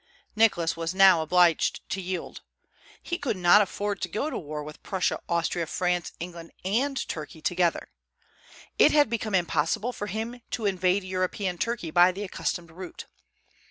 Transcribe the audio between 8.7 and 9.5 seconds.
It had become